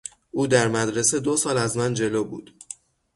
او 0.31 0.47
در 0.47 0.67
مدرسه 0.67 1.19
دو 1.19 1.37
سال 1.37 1.57
از 1.57 1.77
من 1.77 1.93
جلو 1.93 2.23
بود. 2.23 2.51